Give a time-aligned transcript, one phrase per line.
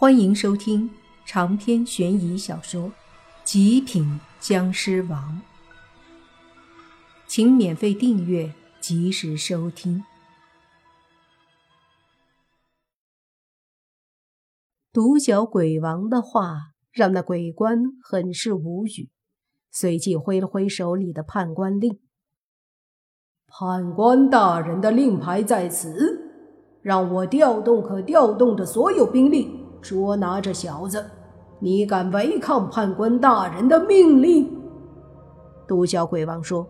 [0.00, 0.88] 欢迎收听
[1.26, 2.82] 长篇悬疑小说
[3.42, 5.42] 《极品僵尸王》，
[7.26, 10.04] 请免费订阅，及时收听。
[14.92, 19.10] 独角鬼王的话让那鬼官很是无语，
[19.72, 21.98] 随即挥了挥手里的判官令
[23.48, 26.30] ：“判官大人的令牌在此，
[26.82, 31.04] 让我调动可调动的所有兵力。”捉拿这小子！
[31.60, 34.56] 你敢违抗判官大人的命令？
[35.66, 36.66] 独角鬼王说：“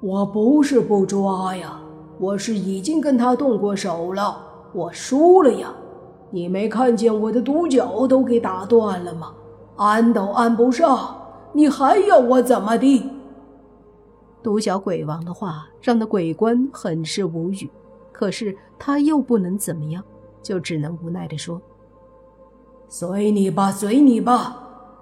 [0.00, 1.80] 我不是不抓呀，
[2.18, 4.36] 我是已经跟他动过手了，
[4.72, 5.72] 我输了呀！
[6.30, 9.34] 你没看见我的独角都给打断了吗？
[9.76, 11.16] 安都安不上，
[11.52, 13.10] 你还要我怎么地？”
[14.42, 17.70] 独角鬼王的话让那鬼官很是无语，
[18.12, 20.02] 可是他又不能怎么样。
[20.44, 21.60] 就只能无奈地说
[22.88, 24.60] ：“随你吧，随你吧。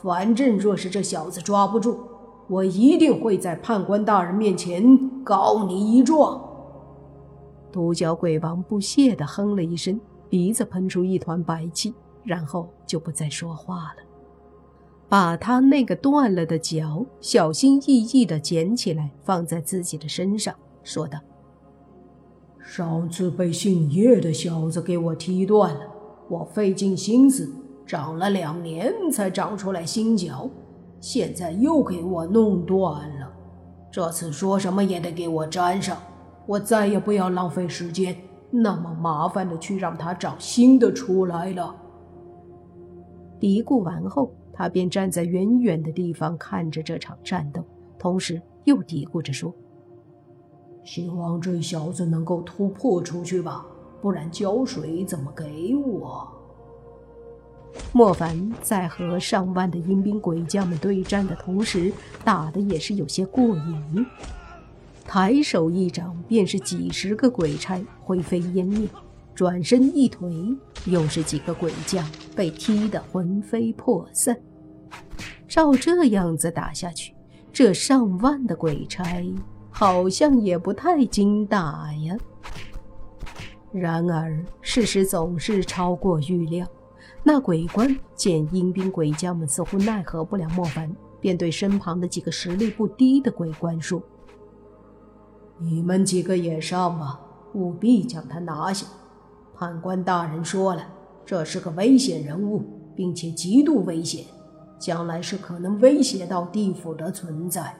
[0.00, 1.98] 反正若是这小子抓不住，
[2.46, 6.40] 我一定会在判官大人面前告你一状。”
[7.72, 10.00] 独角鬼王不屑地哼了一声，
[10.30, 11.92] 鼻子喷出一团白气，
[12.22, 14.02] 然后就不再说话了，
[15.08, 21.18] 把他那个断了的脚小心翼翼地捡起来，放在自己的身上，说道。
[22.66, 25.80] 上次被姓叶的小子给我踢断了，
[26.30, 27.54] 我费尽心思
[27.86, 30.48] 长了两年才长出来新脚，
[30.98, 32.82] 现在又给我弄断
[33.20, 33.30] 了。
[33.92, 35.98] 这次说什么也得给我粘上，
[36.46, 38.16] 我再也不要浪费时间，
[38.50, 41.76] 那么麻烦的去让他长新的出来了。
[43.38, 47.62] 嘀咕完后，他便站在远远的地方看着这场战斗，
[47.98, 49.54] 同时又嘀咕着说。
[50.84, 53.64] 希望这小子能够突破出去吧，
[54.02, 56.28] 不然胶水怎么给我？
[57.92, 64.06] 莫凡在和上万的阴兵鬼将们对战的同时，打的也是有些过瘾。
[65.04, 68.86] 抬手一掌，便是几十个鬼差灰飞烟灭；
[69.34, 70.30] 转身一腿，
[70.86, 74.36] 又是几个鬼将被踢得魂飞魄散。
[75.48, 77.14] 照这样子打下去，
[77.52, 79.04] 这上万的鬼差……
[79.76, 82.16] 好像也不太经打呀。
[83.72, 86.64] 然而事实总是超过预料。
[87.24, 94.00] 那鬼官见阴兵鬼将们似乎奈何不了莫凡，便对身旁的几个实力不低的鬼官说
[95.58, 97.18] ：“你们几个也上吧，
[97.54, 98.86] 务必将他拿下。
[99.56, 100.86] 判官大人说了，
[101.26, 102.62] 这是个危险人物，
[102.94, 104.24] 并且极度危险，
[104.78, 107.74] 将来是可能威胁到地府的存在。”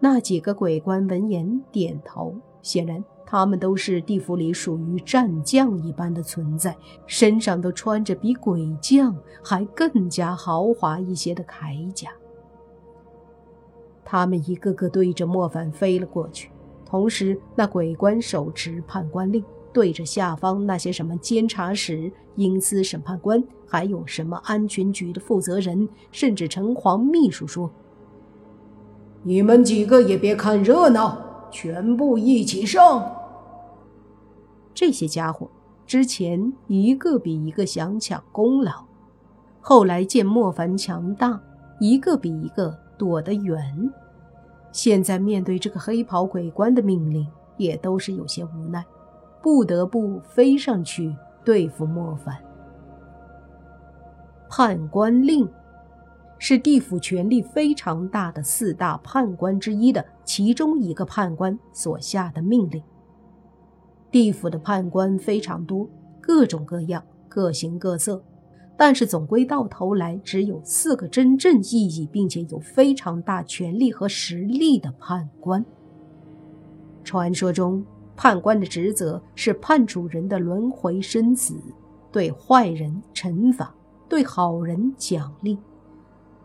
[0.00, 6.76] 那几个鬼官闻言点头，显然他们都是地府里属于战将一般的存在，
[7.06, 12.10] 身上都穿着比鬼将还更加豪华一些的铠甲。
[14.04, 16.50] 他们一个个对着莫凡飞了过去，
[16.86, 27.70] 同时那鬼官手持判官令，对着下方那些什么监察使、阴司审判官，还有什么安全局的负责人，甚至城隍秘书说。
[29.28, 31.18] 你们几个也别看热闹，
[31.50, 33.14] 全部一起上！
[34.72, 35.50] 这些家伙
[35.86, 38.86] 之前一个比一个想抢功劳，
[39.60, 41.38] 后来见莫凡强大，
[41.78, 43.92] 一个比一个躲得远。
[44.72, 47.28] 现在面对这个黑袍鬼官的命令，
[47.58, 48.82] 也都是有些无奈，
[49.42, 52.34] 不得不飞上去对付莫凡。
[54.48, 55.46] 判官令。
[56.38, 62.82] 是地府权力非常大的四大判官之一的其中一个判官所下的命令。
[64.10, 65.88] 地府的判官非常多，
[66.20, 68.22] 各种各样，各形各色，
[68.76, 75.64] 但是总归到头来只有四个真正意义并且有非常大权力和实力的判官。
[77.04, 77.84] 传说中，
[78.16, 81.54] 判官的职责是判处人的轮回生死，
[82.10, 83.74] 对坏人惩罚，
[84.08, 85.58] 对好人奖励。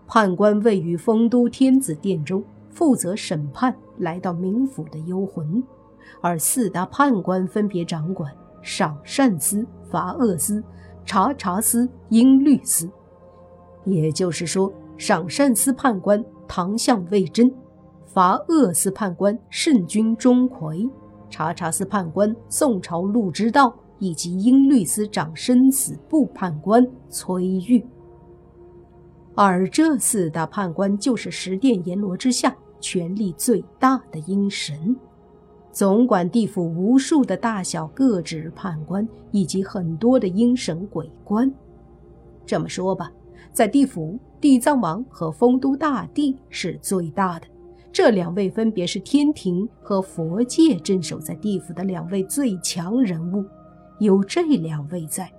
[0.07, 5.63] 判官位于丰都天子殿中，负责审判来到冥府的幽魂，
[6.21, 10.63] 而四大判官分别掌管赏善司、罚恶司、
[11.05, 12.89] 察察司、音律司。
[13.85, 17.51] 也就是说，赏善司判官唐相魏征，
[18.05, 20.89] 罚恶司判官圣君钟馗，
[21.29, 27.85] 察察司判官宋朝陆之道，以及音律司掌生死簿判官崔玉。
[29.35, 34.95] 而这四大判官就是十殿阎罗之下权力最大的阴神，
[35.71, 41.51] 总管地府无数的大小各职判官，以及很多的阴神鬼官。
[42.45, 43.11] 这么说吧，
[43.51, 47.47] 在地府，地藏王和丰都大帝是最大的。
[47.91, 53.45] 这两位分别是天庭和佛界镇守在地府的两位最强人物。
[53.99, 55.31] 有这两位在，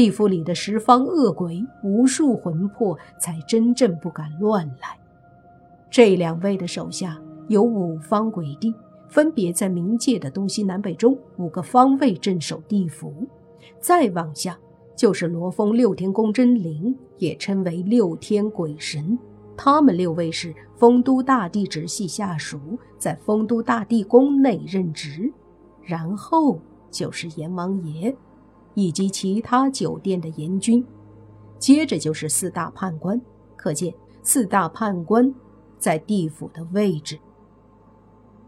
[0.00, 4.98] 地府里的十方恶鬼、无数魂魄才真正不敢乱来。
[5.90, 8.74] 这两位的手下有五方鬼帝，
[9.10, 13.12] 分别在冥界的东西南北中五个方位镇守地府。
[13.78, 14.58] 再往下
[14.96, 19.18] 就是罗峰六天宫真灵，也称为六天鬼神。
[19.54, 22.58] 他们六位是丰都大帝直系下属，
[22.96, 25.30] 在丰都大帝宫内任职。
[25.82, 26.58] 然后
[26.90, 28.16] 就是阎王爷，
[28.80, 30.84] 以及其他酒店的阎君。
[31.58, 33.20] 接着就是四大判官，
[33.56, 33.92] 可见
[34.22, 35.34] 四大判官。
[35.78, 37.18] 在地府的位置，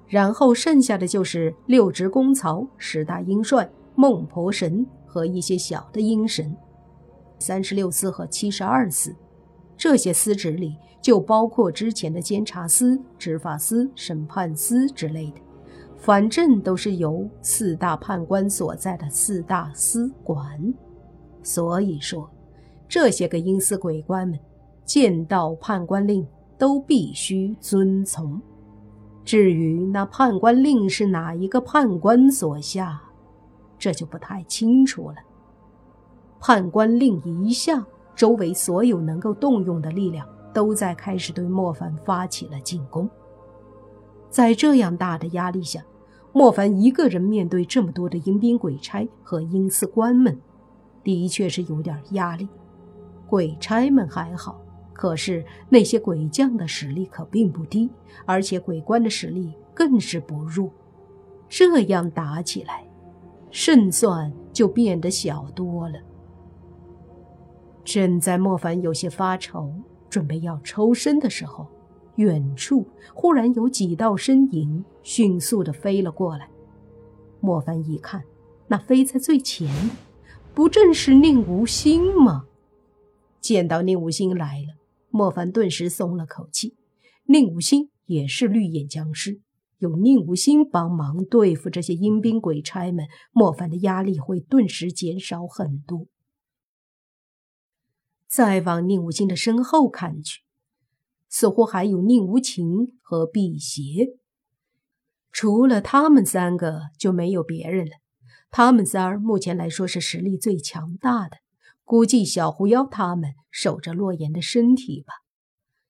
[0.07, 6.55] 然后剩下的就是六职公曹、十大阴帅、孟婆神和一些小的阴神，
[7.39, 9.17] 三十六司和七十二司。
[9.79, 15.41] 这些司职里就包括之前的监察司、执法司、审判司之类的，
[16.03, 20.75] 反正都是由四大判官所在的四大司管。
[21.43, 22.29] 所以说，
[22.87, 24.39] 这些个阴司鬼官们
[24.85, 26.27] 见到判官令。
[26.59, 28.41] 都必须遵从。
[29.25, 33.03] 至于那判官令是哪一个判官所下，
[33.77, 35.17] 这就不太清楚了。
[36.39, 37.85] 判官令一下，
[38.15, 43.11] 周围所有能够动用的力量都在开始对莫凡发起了进攻。
[44.31, 45.85] 在这样大的压力下，
[46.33, 50.39] 莫凡一个人面对这么多的阴兵鬼差和阴司官们，
[51.05, 52.49] 的确是有点压力。
[53.27, 54.61] 鬼差们还好。
[54.95, 57.91] 可是那些鬼将的实力可并不低，
[58.25, 60.71] 而且鬼官的实力更是不弱。
[61.49, 62.85] 这样打起来，
[63.51, 65.99] 胜算就变得小多了。
[67.83, 69.73] 正在莫凡有些发愁，
[70.09, 71.67] 准备要抽身的时候，
[72.17, 76.49] 远处忽然有几道身影迅速的飞了过来。
[77.41, 78.25] 莫凡一看，
[78.69, 79.95] 那飞在最前的，
[80.55, 82.47] 不正是宁无心吗？
[83.41, 84.79] 见到宁无心来了。
[85.11, 86.77] 莫凡顿时松了口气，
[87.25, 89.41] 宁无心也是绿眼僵尸，
[89.79, 96.07] 有宁无心帮忙对付这些阴兵鬼差们，莫凡的压力会顿时减少很多。
[98.29, 100.41] 再往宁无心的身后看去，
[101.33, 104.09] 似乎还有宁无情和辟邪，
[105.33, 107.93] 除了他们三个就没有别人了。
[108.51, 111.39] 他们仨目前来说是实力最强大的。
[111.85, 115.15] 估计小狐妖他们守着洛言的身体吧，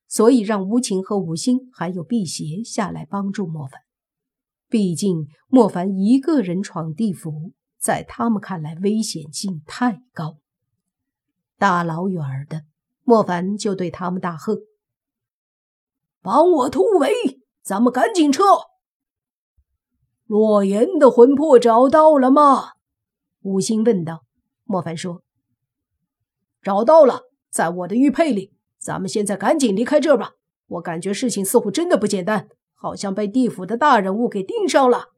[0.07, 3.81] 所以让无情和无心还有辟邪下来帮助莫凡。
[4.69, 10.39] 毕竟莫凡一个人闯地府，在他们看来危险性太高。
[11.59, 12.63] 大老远的，
[13.03, 14.57] 莫凡就对他们大喝
[16.23, 18.43] ：“帮我突围，咱们赶紧撤！”
[20.25, 22.71] 洛言的魂魄找到了吗？
[23.43, 24.25] 五心问道。
[24.65, 25.23] 莫凡说。
[26.63, 28.55] 找到了，在我的玉佩里。
[28.79, 30.33] 咱们现在赶紧离开这儿吧。
[30.67, 35.09] 我感觉事情似乎真的不简单，好像被地府的大人物给盯上了。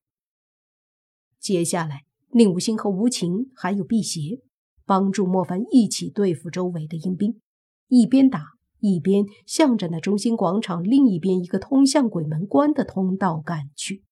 [1.38, 4.42] 接下来，宁无心和无情还有辟邪，
[4.84, 7.40] 帮助莫凡一起对付周围的阴兵，
[7.88, 8.53] 一边打
[8.86, 14.04] 一边向着那中心广场另一边一个通向鬼门关的通道赶去。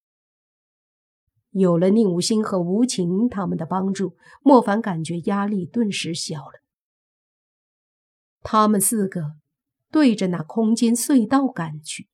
[1.50, 6.62] 有了宁无心和无情他们的帮助，莫凡感觉压力顿时小了。
[8.41, 9.35] 他们四个
[9.91, 12.09] 对着那空间隧道赶去，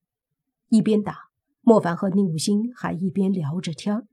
[0.68, 1.28] 一边打，
[1.60, 4.08] 莫凡和宁武星还一边聊着天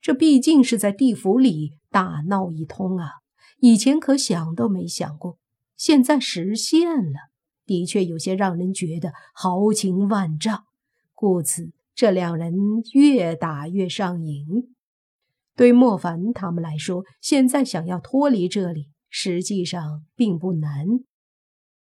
[0.00, 3.14] 这毕竟是在地府里大闹一通啊！
[3.58, 5.36] 以前可想都没想过，
[5.76, 7.30] 现在实现了，
[7.66, 10.64] 的确有些让人觉得豪情万丈。
[11.12, 12.54] 故此，这两人
[12.92, 14.74] 越打越上瘾。
[15.56, 20.86] 对莫凡他们来说，现在想要脱离这里，实际上并不难。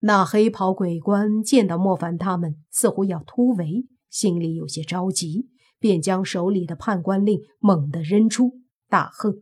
[0.02, 9.38] 那黑袍鬼官见到莫凡他们似乎要突围，心里有些着急，便将手里的判官令猛地扔出，大喝：“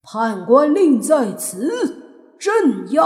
[0.00, 3.02] 判官令在此，镇压！”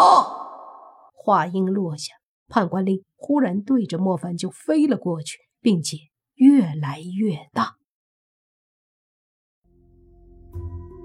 [1.30, 2.12] 话音落下，
[2.48, 5.96] 判官令忽然对着莫凡就飞了过去，并且
[6.34, 7.76] 越来越大。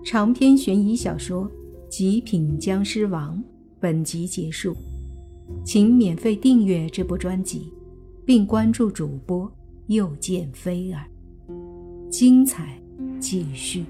[0.03, 1.47] 长篇悬疑小说
[1.89, 3.37] 《极品僵尸王》
[3.79, 4.75] 本集结束。
[5.63, 7.71] 请免费订阅这部专辑，
[8.25, 9.51] 并关注主播
[9.85, 11.05] 又见菲儿。
[12.09, 12.81] 精彩
[13.19, 13.85] 继续。